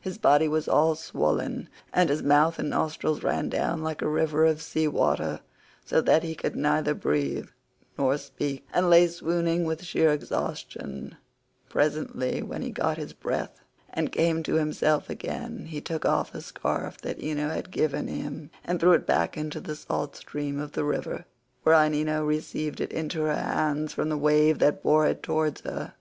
His 0.00 0.16
body 0.16 0.48
was 0.48 0.66
all 0.66 0.94
swollen, 0.94 1.68
and 1.92 2.08
his 2.08 2.22
mouth 2.22 2.58
and 2.58 2.70
nostrils 2.70 3.22
ran 3.22 3.50
down 3.50 3.82
like 3.82 4.00
a 4.00 4.08
river 4.08 4.44
with 4.44 4.62
sea 4.62 4.88
water, 4.88 5.40
so 5.84 6.00
that 6.00 6.22
he 6.22 6.34
could 6.34 6.56
neither 6.56 6.94
breathe 6.94 7.48
nor 7.98 8.16
speak, 8.16 8.66
and 8.72 8.88
lay 8.88 9.08
swooning 9.08 9.66
from 9.66 9.76
sheer 9.84 10.10
exhaustion; 10.10 11.18
presently, 11.68 12.40
when 12.42 12.62
he 12.62 12.68
had 12.68 12.74
got 12.76 12.96
his 12.96 13.12
breath 13.12 13.60
and 13.90 14.10
came 14.10 14.42
to 14.44 14.54
himself 14.54 15.10
again, 15.10 15.66
he 15.66 15.82
took 15.82 16.06
off 16.06 16.32
the 16.32 16.40
scarf 16.40 16.96
that 17.02 17.22
Ino 17.22 17.50
had 17.50 17.70
given 17.70 18.08
him 18.08 18.48
and 18.64 18.80
threw 18.80 18.92
it 18.94 19.06
back 19.06 19.36
into 19.36 19.60
the 19.60 19.74
salt54 19.74 20.14
stream 20.16 20.58
of 20.60 20.72
the 20.72 20.84
river, 20.84 21.26
whereon 21.62 21.92
Ino 21.92 22.24
received 22.24 22.80
it 22.80 22.90
into 22.90 23.20
her 23.24 23.36
hands 23.36 23.92
from 23.92 24.08
the 24.08 24.16
wave 24.16 24.60
that 24.60 24.82
bore 24.82 25.06
it 25.06 25.22
towards 25.22 25.60
her. 25.60 25.92